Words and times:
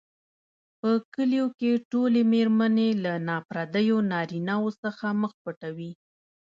په 0.79 0.89
کلیو 1.13 1.47
کې 1.59 1.71
ټولې 1.91 2.21
مېرمنې 2.33 2.89
له 3.03 3.13
نا 3.27 3.37
پردیو 3.47 3.97
نارینوو 4.11 4.69
څخه 4.83 5.05
مخ 5.21 5.33
پټوي. 5.43 5.91